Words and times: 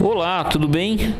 Olá, 0.00 0.42
tudo 0.42 0.66
bem? 0.66 1.14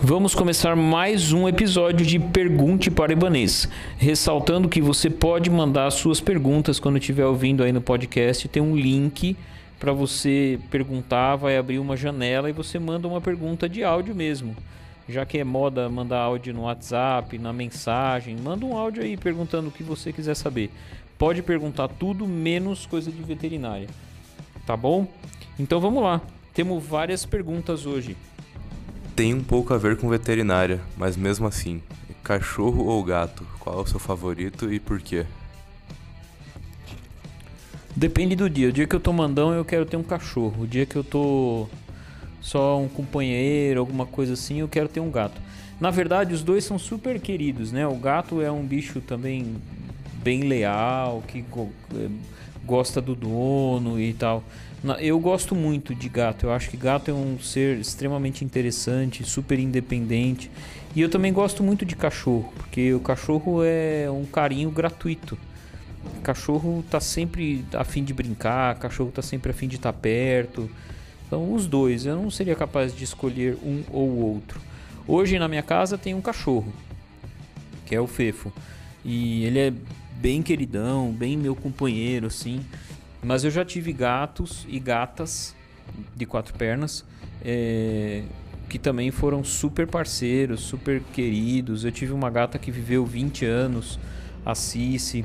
Vamos 0.00 0.32
começar 0.32 0.76
mais 0.76 1.32
um 1.32 1.48
episódio 1.48 2.06
de 2.06 2.20
Pergunte 2.20 2.88
para 2.88 3.12
Ibanês. 3.12 3.68
Ressaltando 3.98 4.68
que 4.68 4.80
você 4.80 5.10
pode 5.10 5.50
mandar 5.50 5.90
suas 5.90 6.20
perguntas 6.20 6.78
quando 6.78 6.98
estiver 6.98 7.26
ouvindo 7.26 7.64
aí 7.64 7.72
no 7.72 7.80
podcast. 7.80 8.48
Tem 8.48 8.62
um 8.62 8.76
link 8.76 9.36
para 9.78 9.92
você 9.92 10.58
perguntar, 10.70 11.34
vai 11.34 11.58
abrir 11.58 11.80
uma 11.80 11.96
janela 11.96 12.48
e 12.48 12.52
você 12.52 12.78
manda 12.78 13.08
uma 13.08 13.20
pergunta 13.20 13.68
de 13.68 13.82
áudio 13.82 14.14
mesmo. 14.14 14.56
Já 15.08 15.26
que 15.26 15.38
é 15.38 15.44
moda 15.44 15.88
mandar 15.88 16.20
áudio 16.20 16.54
no 16.54 16.62
WhatsApp, 16.62 17.36
na 17.38 17.52
mensagem, 17.52 18.36
manda 18.36 18.64
um 18.64 18.76
áudio 18.76 19.02
aí 19.02 19.16
perguntando 19.16 19.68
o 19.68 19.72
que 19.72 19.82
você 19.82 20.12
quiser 20.12 20.36
saber. 20.36 20.70
Pode 21.18 21.42
perguntar 21.42 21.88
tudo 21.88 22.26
menos 22.26 22.86
coisa 22.86 23.10
de 23.10 23.20
veterinária. 23.20 23.88
Tá 24.64 24.76
bom? 24.76 25.08
Então 25.58 25.80
vamos 25.80 26.04
lá. 26.04 26.20
Temos 26.60 26.84
várias 26.84 27.24
perguntas 27.24 27.86
hoje. 27.86 28.14
Tem 29.16 29.32
um 29.32 29.42
pouco 29.42 29.72
a 29.72 29.78
ver 29.78 29.96
com 29.96 30.10
veterinária, 30.10 30.78
mas 30.94 31.16
mesmo 31.16 31.46
assim, 31.46 31.80
cachorro 32.22 32.84
ou 32.84 33.02
gato, 33.02 33.46
qual 33.58 33.78
é 33.78 33.82
o 33.82 33.86
seu 33.86 33.98
favorito 33.98 34.70
e 34.70 34.78
por 34.78 35.00
quê? 35.00 35.24
Depende 37.96 38.36
do 38.36 38.50
dia. 38.50 38.68
O 38.68 38.72
dia 38.72 38.86
que 38.86 38.94
eu 38.94 39.00
tô 39.00 39.10
mandão, 39.10 39.54
eu 39.54 39.64
quero 39.64 39.86
ter 39.86 39.96
um 39.96 40.02
cachorro. 40.02 40.64
O 40.64 40.66
dia 40.66 40.84
que 40.84 40.96
eu 40.96 41.02
tô 41.02 41.66
só 42.42 42.78
um 42.78 42.90
companheiro, 42.90 43.80
alguma 43.80 44.04
coisa 44.04 44.34
assim, 44.34 44.60
eu 44.60 44.68
quero 44.68 44.86
ter 44.86 45.00
um 45.00 45.10
gato. 45.10 45.40
Na 45.80 45.90
verdade, 45.90 46.34
os 46.34 46.42
dois 46.42 46.62
são 46.62 46.78
super 46.78 47.18
queridos, 47.18 47.72
né? 47.72 47.86
O 47.86 47.96
gato 47.96 48.42
é 48.42 48.52
um 48.52 48.66
bicho 48.66 49.00
também 49.00 49.56
bem 50.22 50.42
leal, 50.42 51.24
que 51.26 51.42
gosta 52.64 53.00
do 53.00 53.14
dono 53.14 54.00
e 54.00 54.12
tal. 54.14 54.42
Eu 54.98 55.18
gosto 55.18 55.54
muito 55.54 55.94
de 55.94 56.08
gato. 56.08 56.46
Eu 56.46 56.52
acho 56.52 56.70
que 56.70 56.76
gato 56.76 57.10
é 57.10 57.14
um 57.14 57.38
ser 57.38 57.78
extremamente 57.78 58.44
interessante, 58.44 59.24
super 59.24 59.58
independente. 59.58 60.50
E 60.94 61.00
eu 61.00 61.08
também 61.08 61.32
gosto 61.32 61.62
muito 61.62 61.84
de 61.84 61.94
cachorro, 61.94 62.52
porque 62.56 62.92
o 62.94 63.00
cachorro 63.00 63.62
é 63.62 64.10
um 64.10 64.24
carinho 64.24 64.70
gratuito. 64.70 65.38
O 66.18 66.20
cachorro 66.22 66.84
tá 66.90 66.98
sempre 66.98 67.64
a 67.74 67.84
fim 67.84 68.02
de 68.02 68.14
brincar, 68.14 68.76
cachorro 68.76 69.10
tá 69.10 69.22
sempre 69.22 69.50
a 69.50 69.54
fim 69.54 69.68
de 69.68 69.76
estar 69.76 69.92
tá 69.92 69.98
perto. 69.98 70.70
Então, 71.26 71.52
os 71.52 71.66
dois, 71.66 72.06
eu 72.06 72.16
não 72.16 72.30
seria 72.30 72.56
capaz 72.56 72.96
de 72.96 73.04
escolher 73.04 73.56
um 73.62 73.84
ou 73.92 74.10
outro. 74.16 74.60
Hoje 75.06 75.38
na 75.38 75.46
minha 75.46 75.62
casa 75.62 75.96
tem 75.96 76.14
um 76.14 76.20
cachorro, 76.20 76.72
que 77.86 77.94
é 77.94 78.00
o 78.00 78.06
Fefo. 78.06 78.52
E 79.04 79.44
ele 79.44 79.58
é 79.58 79.72
bem 80.20 80.42
queridão, 80.42 81.10
bem 81.12 81.36
meu 81.36 81.56
companheiro, 81.56 82.26
assim. 82.26 82.60
Mas 83.22 83.44
eu 83.44 83.50
já 83.50 83.64
tive 83.64 83.92
gatos 83.92 84.66
e 84.68 84.78
gatas 84.78 85.54
de 86.14 86.26
quatro 86.26 86.54
pernas 86.54 87.04
é, 87.42 88.22
que 88.68 88.78
também 88.78 89.10
foram 89.10 89.42
super 89.42 89.86
parceiros, 89.86 90.60
super 90.60 91.02
queridos. 91.12 91.84
Eu 91.84 91.92
tive 91.92 92.12
uma 92.12 92.30
gata 92.30 92.58
que 92.58 92.70
viveu 92.70 93.04
20 93.04 93.44
anos, 93.44 93.98
a 94.44 94.54
Cici. 94.54 95.24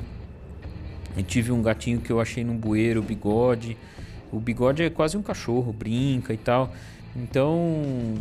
Eu 1.16 1.22
tive 1.22 1.52
um 1.52 1.62
gatinho 1.62 2.00
que 2.00 2.10
eu 2.10 2.20
achei 2.20 2.44
num 2.44 2.56
bueiro, 2.56 3.00
o 3.00 3.02
Bigode. 3.02 3.76
O 4.32 4.40
Bigode 4.40 4.82
é 4.82 4.90
quase 4.90 5.16
um 5.16 5.22
cachorro, 5.22 5.72
brinca 5.72 6.34
e 6.34 6.36
tal. 6.36 6.74
Então, 7.14 8.14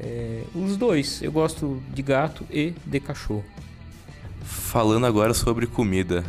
é, 0.00 0.44
os 0.54 0.76
dois. 0.76 1.22
Eu 1.22 1.32
gosto 1.32 1.82
de 1.92 2.02
gato 2.02 2.46
e 2.50 2.74
de 2.86 3.00
cachorro. 3.00 3.44
Falando 4.48 5.04
agora 5.04 5.34
sobre 5.34 5.66
comida, 5.66 6.24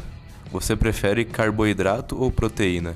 você 0.52 0.76
prefere 0.76 1.24
carboidrato 1.24 2.22
ou 2.22 2.30
proteína? 2.30 2.94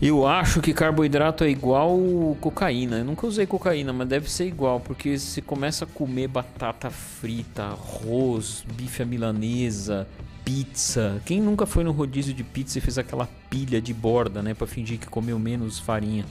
Eu 0.00 0.26
acho 0.26 0.62
que 0.62 0.72
carboidrato 0.72 1.44
é 1.44 1.50
igual 1.50 1.98
cocaína. 2.40 2.98
Eu 2.98 3.04
nunca 3.04 3.26
usei 3.26 3.46
cocaína, 3.46 3.92
mas 3.92 4.08
deve 4.08 4.30
ser 4.30 4.46
igual, 4.46 4.80
porque 4.80 5.18
se 5.18 5.42
começa 5.42 5.84
a 5.84 5.88
comer 5.88 6.26
batata 6.26 6.90
frita, 6.90 7.64
arroz, 7.64 8.64
bife 8.74 9.02
à 9.02 9.06
milanesa, 9.06 10.08
pizza. 10.42 11.20
Quem 11.26 11.40
nunca 11.40 11.66
foi 11.66 11.84
no 11.84 11.92
rodízio 11.92 12.32
de 12.32 12.42
pizza 12.42 12.78
e 12.78 12.80
fez 12.80 12.96
aquela 12.96 13.28
pilha 13.50 13.80
de 13.80 13.92
borda, 13.92 14.42
né, 14.42 14.54
para 14.54 14.66
fingir 14.66 14.98
que 14.98 15.06
comeu 15.06 15.38
menos 15.38 15.78
farinha? 15.78 16.24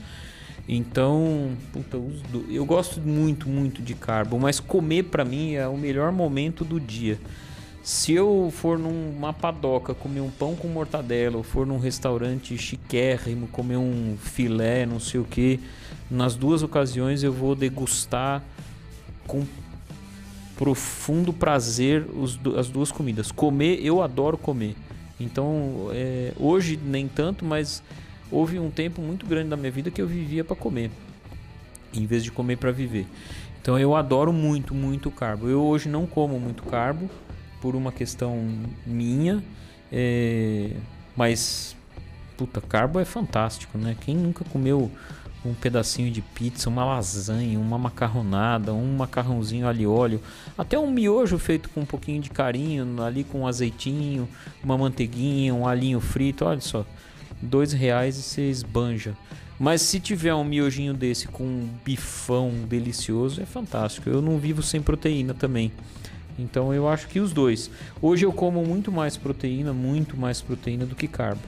Então, 0.68 1.50
puta, 1.72 2.00
eu 2.48 2.64
gosto 2.64 3.00
muito, 3.00 3.48
muito 3.48 3.82
de 3.82 3.94
carbo, 3.94 4.38
mas 4.38 4.60
comer 4.60 5.04
para 5.04 5.24
mim 5.24 5.54
é 5.54 5.66
o 5.66 5.76
melhor 5.76 6.12
momento 6.12 6.64
do 6.64 6.78
dia. 6.78 7.18
Se 7.82 8.12
eu 8.12 8.52
for 8.54 8.78
numa 8.78 9.32
padoca 9.32 9.92
comer 9.92 10.20
um 10.20 10.30
pão 10.30 10.54
com 10.54 10.68
mortadela, 10.68 11.36
ou 11.36 11.42
for 11.42 11.66
num 11.66 11.78
restaurante 11.78 12.56
chiquérrimo 12.56 13.48
comer 13.48 13.76
um 13.76 14.16
filé, 14.16 14.86
não 14.86 15.00
sei 15.00 15.18
o 15.18 15.24
que, 15.24 15.58
nas 16.08 16.36
duas 16.36 16.62
ocasiões 16.62 17.24
eu 17.24 17.32
vou 17.32 17.56
degustar 17.56 18.40
com 19.26 19.44
profundo 20.56 21.32
prazer 21.32 22.06
os, 22.14 22.38
as 22.56 22.68
duas 22.68 22.92
comidas. 22.92 23.32
Comer, 23.32 23.84
eu 23.84 24.00
adoro 24.00 24.38
comer. 24.38 24.76
Então, 25.18 25.88
é, 25.92 26.32
hoje 26.38 26.78
nem 26.80 27.08
tanto, 27.08 27.44
mas 27.44 27.82
houve 28.32 28.58
um 28.58 28.70
tempo 28.70 29.02
muito 29.02 29.26
grande 29.26 29.50
da 29.50 29.56
minha 29.56 29.70
vida 29.70 29.90
que 29.90 30.00
eu 30.00 30.06
vivia 30.06 30.42
para 30.42 30.56
comer, 30.56 30.90
em 31.92 32.06
vez 32.06 32.24
de 32.24 32.32
comer 32.32 32.56
para 32.56 32.72
viver. 32.72 33.06
Então 33.60 33.78
eu 33.78 33.94
adoro 33.94 34.32
muito, 34.32 34.74
muito 34.74 35.10
carbo. 35.10 35.48
Eu 35.48 35.62
hoje 35.62 35.88
não 35.88 36.06
como 36.06 36.40
muito 36.40 36.64
carbo 36.64 37.08
por 37.60 37.76
uma 37.76 37.92
questão 37.92 38.48
minha, 38.84 39.44
é... 39.92 40.70
mas 41.14 41.76
puta, 42.36 42.60
carbo 42.60 42.98
é 42.98 43.04
fantástico, 43.04 43.78
né? 43.78 43.94
Quem 44.00 44.16
nunca 44.16 44.44
comeu 44.46 44.90
um 45.44 45.54
pedacinho 45.54 46.10
de 46.10 46.22
pizza, 46.22 46.68
uma 46.68 46.84
lasanha, 46.84 47.58
uma 47.58 47.76
macarronada, 47.76 48.72
um 48.72 48.96
macarrãozinho 48.96 49.68
ali 49.68 49.86
óleo, 49.86 50.20
até 50.56 50.78
um 50.78 50.90
miojo 50.90 51.38
feito 51.38 51.68
com 51.68 51.80
um 51.80 51.84
pouquinho 51.84 52.22
de 52.22 52.30
carinho, 52.30 53.02
ali 53.02 53.24
com 53.24 53.40
um 53.40 53.46
azeitinho, 53.46 54.28
uma 54.62 54.78
manteiguinha, 54.78 55.54
um 55.54 55.66
alinho 55.66 56.00
frito, 56.00 56.44
olha 56.44 56.60
só 56.60 56.86
dois 57.42 57.72
reais 57.72 58.16
e 58.16 58.22
você 58.22 58.48
esbanja. 58.48 59.14
Mas 59.58 59.82
se 59.82 60.00
tiver 60.00 60.34
um 60.34 60.44
miojinho 60.44 60.94
desse 60.94 61.28
com 61.28 61.44
um 61.44 61.68
bifão 61.84 62.50
delicioso, 62.68 63.40
é 63.40 63.46
fantástico. 63.46 64.08
Eu 64.08 64.20
não 64.20 64.38
vivo 64.38 64.62
sem 64.62 64.82
proteína 64.82 65.34
também. 65.34 65.70
Então 66.38 66.72
eu 66.74 66.88
acho 66.88 67.06
que 67.08 67.20
os 67.20 67.32
dois. 67.32 67.70
Hoje 68.00 68.24
eu 68.24 68.32
como 68.32 68.64
muito 68.64 68.90
mais 68.90 69.16
proteína, 69.16 69.72
muito 69.72 70.16
mais 70.16 70.40
proteína 70.40 70.86
do 70.86 70.96
que 70.96 71.06
carbo. 71.06 71.42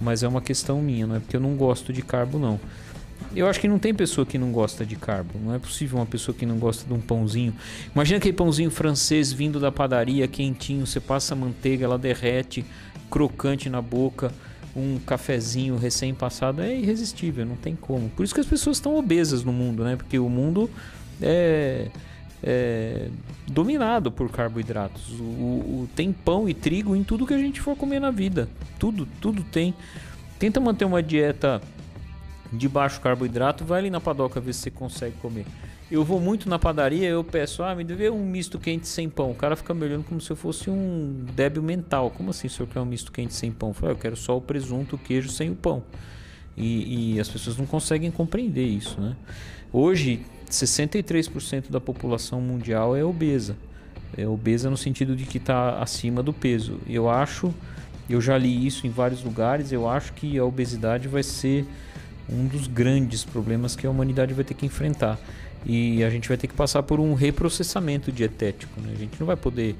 Mas 0.00 0.22
é 0.22 0.28
uma 0.28 0.40
questão 0.40 0.80
minha, 0.80 1.06
não 1.06 1.16
é 1.16 1.20
porque 1.20 1.36
eu 1.36 1.40
não 1.40 1.56
gosto 1.56 1.92
de 1.92 2.00
carbo 2.00 2.38
não. 2.38 2.58
Eu 3.36 3.46
acho 3.46 3.60
que 3.60 3.68
não 3.68 3.78
tem 3.78 3.92
pessoa 3.92 4.26
que 4.26 4.38
não 4.38 4.50
gosta 4.50 4.86
de 4.86 4.96
carbo. 4.96 5.38
Não 5.38 5.54
é 5.54 5.58
possível 5.58 5.98
uma 5.98 6.06
pessoa 6.06 6.34
que 6.34 6.46
não 6.46 6.56
gosta 6.56 6.86
de 6.86 6.94
um 6.94 7.00
pãozinho. 7.00 7.54
Imagina 7.94 8.16
aquele 8.16 8.32
pãozinho 8.32 8.70
francês 8.70 9.30
vindo 9.32 9.60
da 9.60 9.70
padaria, 9.70 10.26
quentinho, 10.26 10.86
você 10.86 10.98
passa 10.98 11.34
manteiga, 11.34 11.84
ela 11.84 11.98
derrete, 11.98 12.64
crocante 13.10 13.68
na 13.68 13.82
boca 13.82 14.32
um 14.74 14.98
cafezinho 14.98 15.76
recém-passado 15.76 16.62
é 16.62 16.74
irresistível, 16.74 17.44
não 17.44 17.56
tem 17.56 17.74
como. 17.74 18.08
Por 18.10 18.24
isso 18.24 18.34
que 18.34 18.40
as 18.40 18.46
pessoas 18.46 18.76
estão 18.76 18.96
obesas 18.96 19.42
no 19.42 19.52
mundo, 19.52 19.84
né? 19.84 19.96
Porque 19.96 20.18
o 20.18 20.28
mundo 20.28 20.70
é, 21.20 21.88
é 22.42 23.08
dominado 23.48 24.12
por 24.12 24.30
carboidratos. 24.30 25.10
O, 25.18 25.22
o, 25.22 25.88
tem 25.94 26.12
pão 26.12 26.48
e 26.48 26.54
trigo 26.54 26.94
em 26.94 27.02
tudo 27.02 27.26
que 27.26 27.34
a 27.34 27.38
gente 27.38 27.60
for 27.60 27.76
comer 27.76 28.00
na 28.00 28.10
vida. 28.10 28.48
Tudo, 28.78 29.06
tudo 29.20 29.42
tem. 29.42 29.74
Tenta 30.38 30.60
manter 30.60 30.84
uma 30.84 31.02
dieta 31.02 31.60
de 32.52 32.68
baixo 32.68 33.00
carboidrato, 33.00 33.64
vai 33.64 33.80
ali 33.80 33.90
na 33.90 34.00
padoca 34.00 34.40
ver 34.40 34.52
se 34.52 34.60
você 34.60 34.70
consegue 34.70 35.16
comer. 35.16 35.46
Eu 35.90 36.04
vou 36.04 36.20
muito 36.20 36.48
na 36.48 36.56
padaria, 36.56 37.08
eu 37.08 37.24
peço, 37.24 37.64
ah, 37.64 37.74
me 37.74 37.82
dê 37.82 38.08
um 38.08 38.24
misto 38.24 38.60
quente 38.60 38.86
sem 38.86 39.08
pão. 39.08 39.32
O 39.32 39.34
cara 39.34 39.56
fica 39.56 39.74
me 39.74 39.84
olhando 39.84 40.04
como 40.04 40.20
se 40.20 40.30
eu 40.30 40.36
fosse 40.36 40.70
um 40.70 41.24
débil 41.34 41.64
mental. 41.64 42.12
Como 42.12 42.30
assim, 42.30 42.46
o 42.46 42.50
senhor 42.50 42.68
quer 42.68 42.78
um 42.78 42.84
misto 42.84 43.10
quente 43.10 43.34
sem 43.34 43.50
pão? 43.50 43.70
Eu 43.70 43.74
falo, 43.74 43.90
ah, 43.90 43.94
eu 43.94 43.98
quero 43.98 44.16
só 44.16 44.36
o 44.36 44.40
presunto, 44.40 44.94
o 44.94 44.98
queijo 44.98 45.28
sem 45.30 45.50
o 45.50 45.56
pão. 45.56 45.82
E, 46.56 47.14
e 47.14 47.20
as 47.20 47.28
pessoas 47.28 47.56
não 47.56 47.66
conseguem 47.66 48.08
compreender 48.08 48.66
isso, 48.66 49.00
né? 49.00 49.16
Hoje, 49.72 50.20
63% 50.48 51.70
da 51.70 51.80
população 51.80 52.40
mundial 52.40 52.96
é 52.96 53.04
obesa. 53.04 53.56
É 54.16 54.28
obesa 54.28 54.70
no 54.70 54.76
sentido 54.76 55.16
de 55.16 55.24
que 55.24 55.38
está 55.38 55.82
acima 55.82 56.22
do 56.22 56.32
peso. 56.32 56.78
Eu 56.88 57.10
acho, 57.10 57.52
eu 58.08 58.20
já 58.20 58.38
li 58.38 58.64
isso 58.64 58.86
em 58.86 58.90
vários 58.90 59.24
lugares, 59.24 59.72
eu 59.72 59.88
acho 59.88 60.12
que 60.12 60.38
a 60.38 60.44
obesidade 60.44 61.08
vai 61.08 61.24
ser 61.24 61.66
um 62.28 62.46
dos 62.46 62.68
grandes 62.68 63.24
problemas 63.24 63.74
que 63.74 63.86
a 63.86 63.90
humanidade 63.90 64.32
vai 64.34 64.44
ter 64.44 64.54
que 64.54 64.64
enfrentar 64.64 65.18
e 65.64 66.02
a 66.02 66.10
gente 66.10 66.28
vai 66.28 66.36
ter 66.36 66.46
que 66.46 66.54
passar 66.54 66.82
por 66.82 67.00
um 67.00 67.14
reprocessamento 67.14 68.10
dietético. 68.10 68.80
Né? 68.80 68.92
A 68.94 68.98
gente 68.98 69.18
não 69.18 69.26
vai 69.26 69.36
poder. 69.36 69.76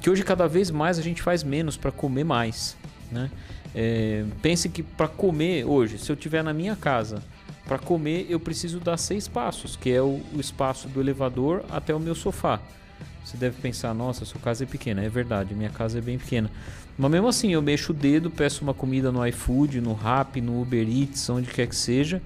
Que 0.00 0.10
hoje 0.10 0.22
cada 0.22 0.46
vez 0.46 0.70
mais 0.70 0.98
a 0.98 1.02
gente 1.02 1.22
faz 1.22 1.42
menos 1.42 1.76
para 1.76 1.90
comer 1.90 2.24
mais. 2.24 2.76
Né? 3.10 3.30
É, 3.74 4.24
pense 4.42 4.68
que 4.68 4.82
para 4.82 5.08
comer 5.08 5.64
hoje, 5.64 5.98
se 5.98 6.10
eu 6.10 6.16
tiver 6.16 6.42
na 6.42 6.52
minha 6.52 6.76
casa, 6.76 7.22
para 7.64 7.78
comer 7.78 8.26
eu 8.28 8.38
preciso 8.40 8.80
dar 8.80 8.96
seis 8.96 9.28
passos, 9.28 9.76
que 9.76 9.90
é 9.90 10.02
o, 10.02 10.20
o, 10.34 10.40
espaço 10.40 10.88
do 10.88 11.00
elevador 11.00 11.64
até 11.70 11.94
o 11.94 12.00
meu 12.00 12.14
sofá. 12.14 12.60
Você 13.24 13.36
deve 13.36 13.60
pensar, 13.62 13.94
nossa, 13.94 14.24
sua 14.24 14.40
casa 14.40 14.64
é 14.64 14.66
pequena. 14.66 15.02
É 15.02 15.08
verdade, 15.08 15.54
minha 15.54 15.70
casa 15.70 15.98
é 15.98 16.00
bem 16.00 16.18
pequena. 16.18 16.50
Mas 16.98 17.10
mesmo 17.10 17.28
assim, 17.28 17.52
eu 17.52 17.62
mexo 17.62 17.92
o 17.92 17.94
dedo, 17.94 18.30
peço 18.30 18.62
uma 18.62 18.74
comida 18.74 19.10
no 19.10 19.24
iFood, 19.26 19.80
no 19.80 19.94
Rap, 19.94 20.40
no 20.40 20.60
Uber 20.60 20.86
Eats, 20.86 21.30
onde 21.30 21.48
quer 21.48 21.66
que 21.66 21.76
seja 21.76 22.20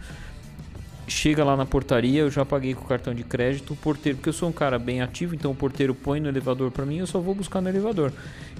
chega 1.06 1.44
lá 1.44 1.56
na 1.56 1.64
portaria, 1.64 2.20
eu 2.20 2.31
já 2.31 2.44
paguei 2.44 2.75
com 2.75 2.85
o 2.85 2.88
cartão 2.88 3.14
de 3.14 3.23
crédito, 3.23 3.73
o 3.73 3.76
porteiro, 3.76 4.19
porque 4.19 4.29
eu 4.29 4.32
sou 4.32 4.49
um 4.49 4.53
cara 4.53 4.79
bem 4.79 5.00
ativo, 5.00 5.35
então 5.35 5.53
o 5.53 5.55
porteiro 5.55 5.94
põe 5.94 6.20
no 6.20 6.29
elevador 6.29 6.70
para 6.70 6.85
mim, 6.85 6.99
eu 6.99 7.06
só 7.06 7.20
vou 7.20 7.35
buscar 7.35 7.61
no 7.61 7.69
elevador. 7.69 8.12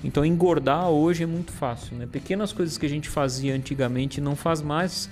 Então 0.05 0.25
engordar 0.25 0.89
hoje 0.89 1.25
é 1.25 1.27
muito 1.27 1.53
fácil, 1.53 1.97
né? 1.97 2.07
Pequenas 2.11 2.53
coisas 2.53 2.79
que 2.79 2.87
a 2.87 2.89
gente 2.89 3.09
fazia 3.09 3.55
antigamente 3.55 4.21
não 4.21 4.37
faz 4.37 4.63
mais, 4.63 5.11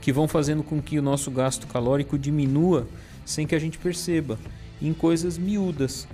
que 0.00 0.12
vão 0.12 0.26
fazendo 0.26 0.62
com 0.62 0.80
que 0.82 0.98
o 0.98 1.02
nosso 1.02 1.30
gasto 1.30 1.66
calórico 1.66 2.18
diminua 2.18 2.88
sem 3.24 3.46
que 3.46 3.54
a 3.54 3.58
gente 3.58 3.78
perceba, 3.78 4.38
em 4.82 4.92
coisas 4.92 5.38
miúdas. 5.38 6.08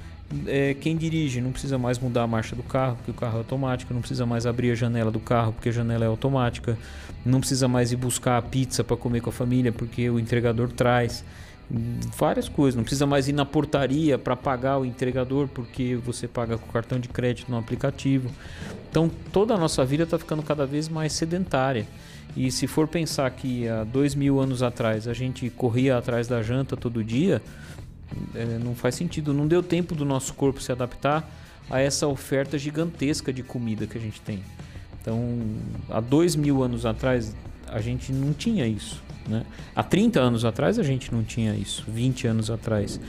É, 0.46 0.75
quem 0.75 0.96
dirige 0.96 1.40
não 1.40 1.52
precisa 1.52 1.78
mais 1.78 1.99
mudar 1.99 2.25
a 2.25 2.26
marcha 2.26 2.56
do 2.56 2.62
carro, 2.62 2.96
porque 2.96 3.11
o 3.12 3.14
carro 3.14 3.37
é 3.37 3.38
automático, 3.38 3.94
não 3.94 4.00
precisa 4.00 4.26
mais 4.26 4.44
abrir 4.44 4.73
a 4.73 4.75
janela 4.75 5.11
do 5.11 5.20
carro, 5.20 5.52
porque 5.52 5.69
a 5.69 5.73
janela 5.73 6.05
é 6.05 6.08
automática, 6.08 6.76
não 7.25 7.38
precisa 7.38 7.69
mais 7.69 7.93
ir 7.93 7.96
buscar 7.96 8.37
a 8.37 8.43
pizza 8.43 8.82
para 8.82 8.96
comer 8.96 9.20
com 9.20 9.31
a 9.31 9.32
família, 9.32 9.70
porque 9.70 10.11
o 10.11 10.19
entregador 10.19 10.70
traz. 10.73 11.25
Várias 12.17 12.49
coisas, 12.49 12.76
não 12.76 12.84
precisa 12.84 13.06
mais 13.06 13.26
ir 13.26 13.32
na 13.32 13.44
portaria 13.44 14.17
para 14.17 14.37
pagar 14.37 14.78
o 14.78 14.84
entregador, 14.84 15.49
porque 15.49 15.96
você 15.96 16.29
paga 16.29 16.56
com 16.56 16.70
cartão 16.70 16.99
de 16.99 17.08
crédito 17.08 17.50
no 17.50 17.58
aplicativo. 17.58 18.31
Então 18.88 19.11
toda 19.32 19.55
a 19.55 19.58
nossa 19.58 19.84
vida 19.84 20.05
está 20.05 20.17
ficando 20.17 20.44
cada 20.44 20.64
vez 20.64 20.88
mais 20.88 21.12
sedentária. 21.12 21.87
E 22.37 22.52
se 22.52 22.69
for 22.69 22.87
pensar 22.87 23.29
que 23.31 23.67
há 23.67 23.82
dois 23.82 24.14
mil 24.14 24.38
anos 24.40 24.62
atrás 24.62 25.08
a 25.08 25.12
gente 25.12 25.50
corria 25.50 25.96
atrás 25.96 26.29
da 26.29 26.40
janta 26.40 26.76
todo 26.76 27.02
dia, 27.02 27.43
é, 28.35 28.58
não 28.58 28.75
faz 28.75 28.94
sentido. 28.94 29.32
Não 29.32 29.47
deu 29.47 29.62
tempo 29.62 29.94
do 29.94 30.05
nosso 30.05 30.35
corpo 30.35 30.61
se 30.61 30.73
adaptar 30.73 31.29
a 31.70 31.81
essa 31.81 32.06
oferta 32.06 32.58
gigantesca 32.58 33.32
de 33.32 33.43
comida 33.43 33.87
que 33.87 33.99
a 33.99 34.00
gente 34.00 34.20
tem. 34.20 34.43
Então, 35.00 35.41
há 35.91 36.00
dois 36.00 36.35
mil 36.35 36.62
anos 36.62 36.85
atrás 36.85 37.35
a 37.69 37.81
gente 37.81 38.12
não 38.12 38.32
tinha 38.32 38.67
isso. 38.67 39.03
Né? 39.29 39.44
Há 39.75 39.82
30 39.82 40.20
anos 40.20 40.44
atrás 40.44 40.79
a 40.79 40.82
gente 40.82 41.12
não 41.12 41.23
tinha 41.23 41.55
isso, 41.55 41.85
20 41.88 42.26
anos 42.26 42.50
atrás. 42.50 43.00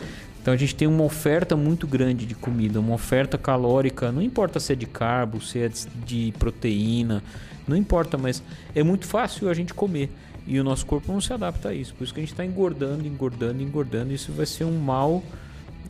Então 0.48 0.54
a 0.54 0.58
gente 0.58 0.76
tem 0.76 0.88
uma 0.88 1.04
oferta 1.04 1.58
muito 1.58 1.86
grande 1.86 2.26
de 2.26 2.34
comida, 2.34 2.80
uma 2.80 2.94
oferta 2.94 3.38
calórica, 3.38 4.14
não 4.14 4.22
importa 4.22 4.62
se 4.62 4.72
é 4.72 4.78
de 4.78 4.86
carbo, 4.86 5.42
se 5.42 5.60
é 5.60 5.70
de 6.06 6.34
proteína, 6.40 7.22
não 7.68 7.76
importa, 7.76 8.18
mas 8.18 8.42
é 8.74 8.82
muito 8.82 9.06
fácil 9.06 9.50
a 9.50 9.54
gente 9.54 9.74
comer. 9.74 10.10
E 10.48 10.58
o 10.58 10.64
nosso 10.64 10.86
corpo 10.86 11.12
não 11.12 11.20
se 11.20 11.34
adapta 11.34 11.68
a 11.68 11.74
isso. 11.74 11.94
Por 11.94 12.06
isso 12.06 12.14
que 12.14 12.22
a 12.22 12.24
gente 12.24 12.32
está 12.32 12.46
engordando, 12.46 13.06
engordando, 13.06 13.62
engordando. 13.62 14.14
Isso 14.14 14.32
vai 14.32 14.46
ser 14.46 14.64
um 14.64 14.80
mal 14.80 15.22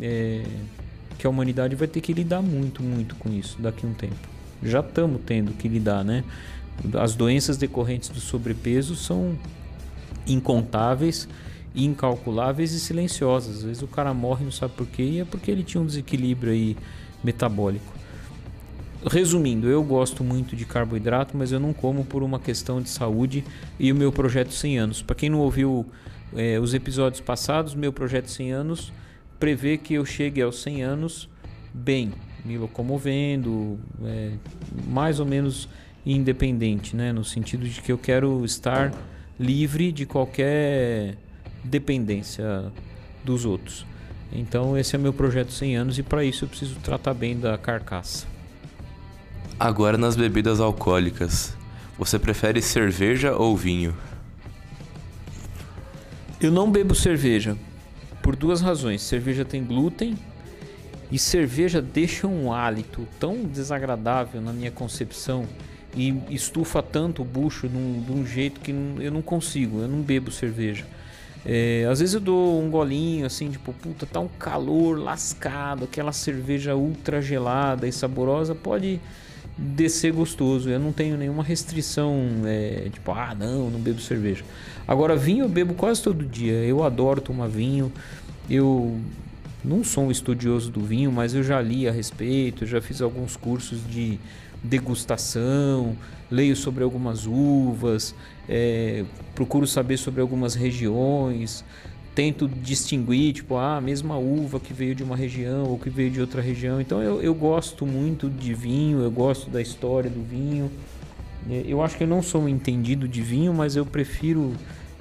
é, 0.02 0.42
que 1.20 1.28
a 1.28 1.30
humanidade 1.30 1.76
vai 1.76 1.88
ter 1.88 2.02
que 2.02 2.12
lidar 2.12 2.42
muito, 2.42 2.82
muito 2.82 3.14
com 3.18 3.32
isso 3.32 3.62
daqui 3.62 3.86
a 3.86 3.90
um 3.90 3.94
tempo. 3.94 4.28
Já 4.64 4.80
estamos 4.80 5.22
tendo 5.24 5.54
que 5.54 5.68
lidar, 5.68 6.04
né? 6.04 6.24
As 7.00 7.14
doenças 7.14 7.58
decorrentes 7.58 8.10
do 8.10 8.20
sobrepeso 8.20 8.96
são 8.96 9.38
incontáveis, 10.26 11.30
incalculáveis 11.78 12.74
e 12.74 12.80
silenciosas. 12.80 13.58
Às 13.58 13.64
vezes 13.64 13.84
o 13.84 13.88
cara 13.88 14.14
morre 14.14 14.44
não 14.44 14.52
sabe 14.52 14.74
por 14.74 14.88
quê 14.88 15.04
e 15.04 15.20
é 15.20 15.26
porque 15.26 15.52
ele 15.52 15.64
tinha 15.64 15.82
um 15.82 15.86
desequilíbrio 15.86 16.52
aí 16.52 16.76
metabólico. 17.24 17.96
Resumindo, 19.06 19.70
eu 19.70 19.84
gosto 19.84 20.24
muito 20.24 20.56
de 20.56 20.66
carboidrato, 20.66 21.38
mas 21.38 21.52
eu 21.52 21.60
não 21.60 21.72
como 21.72 22.04
por 22.04 22.24
uma 22.24 22.40
questão 22.40 22.82
de 22.82 22.90
saúde 22.90 23.44
e 23.80 23.92
o 23.92 23.96
meu 23.96 24.12
projeto 24.12 24.52
100 24.52 24.80
anos. 24.80 25.02
Para 25.02 25.16
quem 25.16 25.30
não 25.30 25.40
ouviu 25.40 25.86
é, 26.36 26.60
os 26.60 26.74
episódios 26.74 27.22
passados, 27.22 27.76
meu 27.76 27.94
projeto 27.94 28.28
100 28.28 28.52
anos 28.52 28.94
prevê 29.40 29.78
que 29.78 29.94
eu 29.94 30.04
chegue 30.04 30.42
aos 30.42 30.62
100 30.62 30.84
anos 30.84 31.30
bem, 31.74 32.12
me 32.44 32.58
locomovendo, 32.58 33.80
é, 34.04 34.32
mais 34.88 35.20
ou 35.20 35.26
menos 35.26 35.70
independente, 36.06 36.96
né? 36.96 37.12
no 37.14 37.24
sentido 37.24 37.68
de 37.68 37.82
que 37.82 37.92
eu 37.92 37.98
quero 37.98 38.44
estar 38.44 38.92
livre 39.40 39.92
de 39.92 40.06
qualquer 40.06 41.18
dependência 41.64 42.72
dos 43.24 43.46
outros. 43.46 43.86
Então 44.32 44.78
esse 44.78 44.96
é 44.96 45.00
meu 45.00 45.14
projeto 45.14 45.52
100 45.52 45.78
anos 45.78 45.98
e 45.98 46.04
para 46.04 46.24
isso 46.24 46.46
eu 46.46 46.50
preciso 46.50 46.76
tratar 46.76 47.14
bem 47.14 47.40
da 47.40 47.58
carcaça. 47.58 48.26
Agora 49.60 49.98
nas 49.98 50.16
bebidas 50.16 50.60
alcoólicas, 50.60 51.56
você 51.98 52.20
prefere 52.20 52.62
cerveja 52.62 53.36
ou 53.36 53.58
vinho? 53.58 53.96
Eu 56.40 56.52
não 56.52 56.72
bebo 56.72 56.94
cerveja 56.94 57.58
por 58.22 58.36
duas 58.36 58.62
razões. 58.62 59.02
Cerveja 59.02 59.44
tem 59.44 59.64
glúten 59.64 60.16
e 61.12 61.18
cerveja 61.18 61.82
deixa 61.82 62.28
um 62.28 62.54
hálito 62.54 63.08
tão 63.20 63.46
desagradável 63.46 64.42
na 64.42 64.54
minha 64.54 64.70
concepção 64.70 65.48
e 65.96 66.14
estufa 66.30 66.84
tanto 66.84 67.24
o 67.24 67.26
bucho 67.26 67.68
de 67.68 67.76
um, 67.76 68.04
de 68.06 68.12
um 68.12 68.26
jeito 68.26 68.60
que 68.60 68.72
eu 68.72 69.12
não 69.12 69.22
consigo, 69.22 69.80
eu 69.80 69.88
não 69.88 70.02
bebo 70.02 70.30
cerveja. 70.30 70.86
É, 71.50 71.88
às 71.90 72.02
vezes 72.02 72.14
eu 72.14 72.20
dou 72.20 72.62
um 72.62 72.70
golinho 72.70 73.26
assim, 73.26 73.50
tipo, 73.50 73.72
puta, 73.72 74.06
tá 74.06 74.20
um 74.20 74.28
calor 74.28 75.00
lascado, 75.00 75.86
aquela 75.86 76.12
cerveja 76.12 76.76
ultra 76.76 77.22
gelada 77.22 77.88
e 77.88 77.92
saborosa 77.92 78.54
pode 78.54 79.00
descer 79.58 80.12
gostoso. 80.12 80.70
Eu 80.70 80.78
não 80.78 80.92
tenho 80.92 81.16
nenhuma 81.16 81.42
restrição, 81.42 82.20
é, 82.46 82.90
tipo, 82.92 83.14
ah, 83.14 83.34
não, 83.34 83.70
não 83.70 83.80
bebo 83.80 84.02
cerveja. 84.02 84.44
Agora, 84.86 85.16
vinho 85.16 85.46
eu 85.46 85.50
bebo 85.50 85.74
quase 85.74 86.04
todo 86.04 86.26
dia. 86.26 86.52
Eu 86.52 86.84
adoro 86.84 87.22
tomar 87.22 87.48
vinho. 87.48 87.94
Eu 88.50 89.00
não 89.64 89.86
sou 89.86 90.06
um 90.06 90.12
estudioso 90.12 90.70
do 90.70 90.82
vinho, 90.82 91.14
mas 91.14 91.34
eu 91.34 91.44
já 91.44 91.62
li 91.62 91.88
a 91.88 91.92
respeito, 91.94 92.66
já 92.66 92.82
fiz 92.82 93.02
alguns 93.02 93.38
cursos 93.38 93.80
de 93.90 94.20
degustação, 94.64 95.96
leio 96.30 96.56
sobre 96.56 96.84
algumas 96.84 97.26
uvas, 97.26 98.14
é, 98.48 99.06
procuro 99.36 99.68
saber 99.68 99.98
sobre 99.98 100.22
algumas 100.22 100.56
regiões, 100.56 101.64
tento 102.18 102.48
distinguir, 102.48 103.34
tipo, 103.34 103.58
ah, 103.58 103.78
a 103.78 103.82
mesma 103.82 104.18
uva 104.18 104.60
que 104.60 104.74
veio 104.74 104.96
de 104.96 105.04
uma 105.04 105.16
região 105.16 105.66
ou 105.66 105.78
que 105.78 105.90
veio 105.90 106.10
de 106.10 106.20
outra 106.20 106.42
região. 106.42 106.82
Então 106.82 107.02
eu, 107.02 107.22
eu 107.22 107.36
gosto 107.36 107.86
muito 107.86 108.30
de 108.30 108.54
vinho, 108.56 109.02
eu 109.02 109.12
gosto 109.12 109.52
da 109.52 109.62
história 109.62 110.10
do 110.10 110.24
vinho. 110.24 110.72
É, 111.50 111.64
eu 111.68 111.82
acho 111.82 111.96
que 111.96 112.04
eu 112.04 112.08
não 112.08 112.24
sou 112.24 112.42
um 112.42 112.50
entendido 112.50 113.08
de 113.08 113.22
vinho, 113.22 113.54
mas 113.54 113.76
eu 113.76 113.86
prefiro 113.86 114.54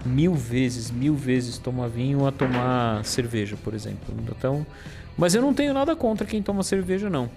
mil 0.05 0.35
vezes, 0.35 0.91
mil 0.91 1.15
vezes 1.15 1.57
tomar 1.57 1.89
vinho 1.89 2.27
a 2.27 2.31
tomar 2.33 3.05
cerveja, 3.05 3.57
por 3.65 3.73
exemplo. 3.73 4.15
Então, 4.29 4.67
mas 5.17 5.35
eu 5.35 5.41
não 5.41 5.55
tenho 5.55 5.73
nada 5.73 5.97
contra 5.97 6.27
quem 6.27 6.43
toma 6.43 6.63
cerveja, 6.63 7.09
não. 7.09 7.31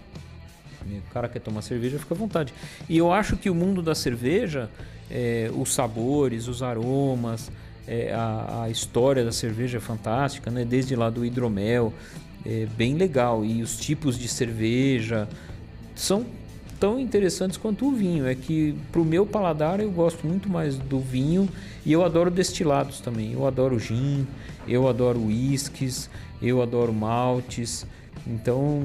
O 0.86 1.14
cara 1.14 1.28
quer 1.28 1.40
tomar 1.40 1.62
cerveja, 1.62 2.00
fica 2.00 2.14
à 2.14 2.18
vontade. 2.18 2.54
E 2.88 2.98
eu 2.98 3.12
acho 3.12 3.38
que 3.38 3.50
o 3.50 3.56
mundo 3.56 3.82
da 3.82 3.94
cerveja, 3.96 4.70
é, 5.10 5.50
os 5.54 5.74
sabores, 5.74 6.48
os 6.48 6.64
aromas, 6.64 7.52
é, 7.88 8.14
a, 8.14 8.64
a, 8.64 8.70
história 8.70 9.26
da 9.26 9.32
cerveja 9.32 9.78
é 9.78 9.82
fantástica, 9.82 10.52
né? 10.52 10.64
Desde 10.64 10.96
lá 10.96 11.10
do 11.10 11.26
hidromel, 11.26 11.94
é 12.46 12.68
bem 12.78 12.96
legal. 12.96 13.44
E 13.44 13.62
os 13.62 13.78
tipos 13.78 14.18
de 14.18 14.28
cerveja 14.28 15.28
são 15.96 16.26
tão 16.80 17.00
interessantes 17.00 17.58
quanto 17.58 17.88
o 17.88 17.92
vinho. 17.92 18.26
É 18.26 18.34
que 18.34 18.76
pro 18.92 19.04
meu 19.04 19.26
paladar 19.26 19.80
eu 19.80 19.92
gosto 19.92 20.26
muito 20.26 20.50
mais 20.50 20.78
do 20.78 21.00
vinho 21.00 21.50
e 21.86 21.92
eu 21.92 22.04
adoro 22.04 22.32
destilados 22.32 23.00
também. 23.02 23.34
Eu 23.34 23.46
adoro 23.46 23.78
gin, 23.80 24.26
eu 24.68 24.88
adoro 24.88 25.26
whiskies, 25.26 26.10
eu 26.42 26.62
adoro 26.62 26.94
maltes. 26.94 27.86
Então 28.28 28.82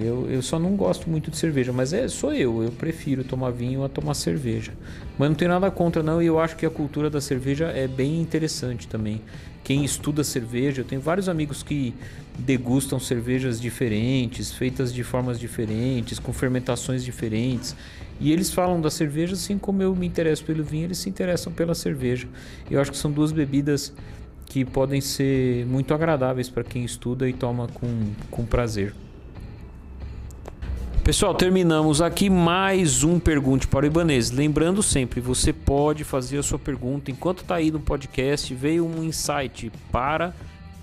eu, 0.00 0.28
eu 0.30 0.42
só 0.42 0.58
não 0.58 0.74
gosto 0.76 1.08
muito 1.08 1.30
de 1.30 1.36
cerveja, 1.36 1.72
mas 1.72 1.92
é 1.92 2.08
sou 2.08 2.32
eu, 2.32 2.62
eu 2.62 2.72
prefiro 2.72 3.22
tomar 3.22 3.50
vinho 3.50 3.84
a 3.84 3.88
tomar 3.88 4.14
cerveja. 4.14 4.72
Mas 5.18 5.28
não 5.28 5.36
tem 5.36 5.46
nada 5.46 5.70
contra 5.70 6.02
não, 6.02 6.22
e 6.22 6.26
eu 6.26 6.40
acho 6.40 6.56
que 6.56 6.66
a 6.66 6.70
cultura 6.70 7.08
da 7.08 7.20
cerveja 7.20 7.66
é 7.66 7.86
bem 7.86 8.20
interessante 8.20 8.88
também. 8.88 9.20
Quem 9.64 9.84
estuda 9.84 10.24
cerveja, 10.24 10.80
eu 10.80 10.84
tenho 10.84 11.00
vários 11.00 11.28
amigos 11.28 11.62
que 11.62 11.94
degustam 12.38 12.98
cervejas 12.98 13.60
diferentes, 13.60 14.52
feitas 14.52 14.92
de 14.92 15.04
formas 15.04 15.38
diferentes, 15.38 16.18
com 16.18 16.32
fermentações 16.32 17.04
diferentes. 17.04 17.76
E 18.20 18.32
eles 18.32 18.52
falam 18.52 18.80
da 18.80 18.90
cerveja 18.90 19.34
assim 19.34 19.58
como 19.58 19.82
eu 19.82 19.94
me 19.94 20.06
interesso 20.06 20.44
pelo 20.44 20.64
vinho, 20.64 20.84
eles 20.84 20.98
se 20.98 21.08
interessam 21.08 21.52
pela 21.52 21.74
cerveja. 21.74 22.26
Eu 22.70 22.80
acho 22.80 22.90
que 22.90 22.96
são 22.96 23.10
duas 23.10 23.30
bebidas 23.30 23.92
que 24.46 24.64
podem 24.64 25.00
ser 25.00 25.64
muito 25.66 25.94
agradáveis 25.94 26.48
para 26.48 26.64
quem 26.64 26.84
estuda 26.84 27.28
e 27.28 27.32
toma 27.32 27.68
com, 27.68 27.88
com 28.30 28.44
prazer. 28.44 28.92
Pessoal, 31.04 31.34
terminamos 31.34 32.00
aqui 32.00 32.30
mais 32.30 33.02
um 33.02 33.18
Pergunte 33.18 33.66
para 33.66 33.84
o 33.84 33.88
Ibanês. 33.88 34.30
Lembrando 34.30 34.84
sempre, 34.84 35.20
você 35.20 35.52
pode 35.52 36.04
fazer 36.04 36.38
a 36.38 36.44
sua 36.44 36.60
pergunta 36.60 37.10
enquanto 37.10 37.40
está 37.40 37.56
aí 37.56 37.72
no 37.72 37.80
podcast, 37.80 38.54
veio 38.54 38.86
um 38.86 39.02
insight 39.02 39.72
para, 39.90 40.32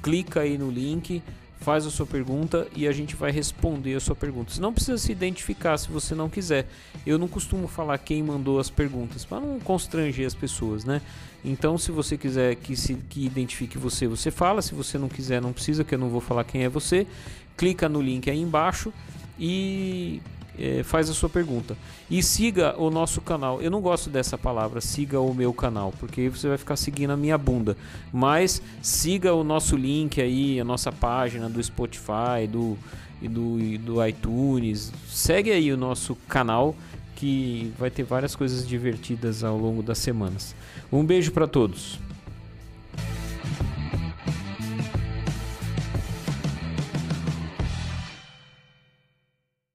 clica 0.04 0.42
aí 0.42 0.58
no 0.58 0.70
link, 0.70 1.24
faz 1.62 1.86
a 1.86 1.90
sua 1.90 2.06
pergunta 2.06 2.68
e 2.76 2.86
a 2.86 2.92
gente 2.92 3.16
vai 3.16 3.32
responder 3.32 3.96
a 3.96 4.00
sua 4.02 4.14
pergunta. 4.14 4.52
Você 4.52 4.60
não 4.60 4.74
precisa 4.74 4.98
se 4.98 5.10
identificar 5.10 5.78
se 5.78 5.90
você 5.90 6.14
não 6.14 6.28
quiser. 6.28 6.68
Eu 7.06 7.18
não 7.18 7.30
costumo 7.30 7.66
falar 7.66 7.98
quem 7.98 8.22
mandou 8.22 8.60
as 8.60 8.70
perguntas 8.70 9.24
para 9.24 9.40
não 9.40 9.58
constranger 9.58 10.28
as 10.28 10.36
pessoas, 10.36 10.84
né? 10.84 11.02
Então, 11.46 11.78
se 11.78 11.92
você 11.92 12.18
quiser 12.18 12.56
que 12.56 12.76
se 12.76 12.96
que 12.96 13.26
identifique 13.26 13.78
você, 13.78 14.06
você 14.06 14.30
fala. 14.30 14.62
Se 14.62 14.76
você 14.76 14.98
não 14.98 15.08
quiser, 15.08 15.42
não 15.42 15.54
precisa, 15.54 15.86
que 15.86 15.96
eu 15.96 16.00
não 16.00 16.10
vou 16.10 16.20
falar 16.20 16.44
quem 16.44 16.66
é 16.66 16.70
você. 16.70 17.08
Clica 17.56 17.88
no 17.88 18.02
link 18.02 18.30
aí 18.30 18.42
embaixo 18.42 18.92
e 19.40 20.22
é, 20.58 20.84
faz 20.84 21.10
a 21.10 21.14
sua 21.14 21.30
pergunta. 21.30 21.78
E 22.10 22.22
siga 22.22 22.76
o 22.78 22.90
nosso 22.90 23.22
canal. 23.22 23.62
Eu 23.62 23.72
não 23.72 23.80
gosto 23.80 24.10
dessa 24.10 24.38
palavra, 24.38 24.82
siga 24.82 25.20
o 25.20 25.34
meu 25.34 25.54
canal, 25.54 25.94
porque 26.00 26.22
aí 26.22 26.30
você 26.30 26.50
vai 26.50 26.58
ficar 26.58 26.76
seguindo 26.76 27.12
a 27.12 27.18
minha 27.18 27.38
bunda. 27.38 27.78
Mas 28.12 28.62
siga 28.82 29.34
o 29.34 29.44
nosso 29.44 29.78
link 29.78 30.22
aí, 30.22 30.60
a 30.60 30.66
nossa 30.66 30.92
página 30.92 31.50
do 31.50 31.64
Spotify, 31.64 32.46
do, 32.50 32.78
e 33.22 33.28
do, 33.28 33.60
e 33.60 33.78
do 33.78 34.06
iTunes. 34.06 34.92
Segue 35.08 35.52
aí 35.52 35.72
o 35.72 35.78
nosso 35.78 36.16
canal 36.28 36.76
que 37.16 37.74
vai 37.78 37.90
ter 37.90 38.04
várias 38.04 38.36
coisas 38.36 38.68
divertidas 38.68 39.44
ao 39.44 39.58
longo 39.58 39.84
das 39.84 39.98
semanas. 39.98 40.56
Um 40.92 41.04
beijo 41.04 41.32
para 41.32 41.48
todos. 41.48 42.00